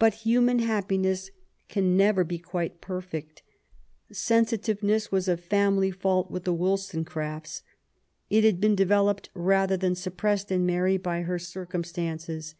[0.00, 1.30] But human happiness
[1.68, 3.44] can never be quite perfect.
[4.10, 7.62] Sensitiveness was a family fault with the Wollstone crafts.
[8.30, 12.56] It had been developed rather than suppressed in Mary by her circumstances.